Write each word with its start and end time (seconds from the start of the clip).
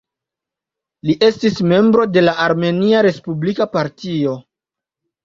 Li 1.09 1.15
estis 1.27 1.59
membro 1.71 2.05
de 2.13 2.23
la 2.23 2.33
Armenia 2.47 3.03
Respublika 3.09 3.69
Partio. 3.77 4.35